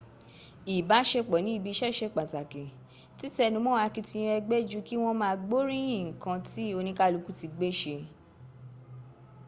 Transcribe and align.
ìbáṣepsọ̀ 0.75 1.43
ní 1.45 1.51
ibi 1.57 1.69
iṣẹ́ 1.73 1.95
ṣe 1.97 2.07
pàtàkì 2.15 2.63
títẹnumọ́ 3.17 3.81
àkitiyan 3.85 4.33
ẹgbẹ́ 4.39 4.65
ju 4.69 4.79
kí 4.87 4.95
wọ́n 5.03 5.17
ma 5.21 5.29
gboríyín 5.45 6.05
ǹkan 6.15 6.37
tí 6.49 6.63
oníkálùkù 6.79 7.31
ti 7.39 7.47
gbé 7.55 7.67
ṣe 7.81 7.95